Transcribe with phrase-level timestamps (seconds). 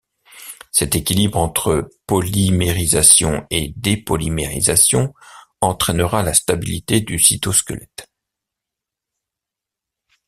[0.71, 5.13] Cet équilibre entre polymérisation et dépolymérisation
[5.61, 8.09] entrainera la stabilité du cytosquelette.